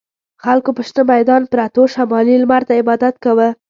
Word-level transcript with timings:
خلکو 0.43 0.69
په 0.77 0.81
شنه 0.87 1.01
میدان 1.13 1.41
پروتو 1.51 1.83
شمالي 1.93 2.35
لمر 2.43 2.61
ته 2.67 2.73
عبادت 2.81 3.15
کاوه. 3.23 3.49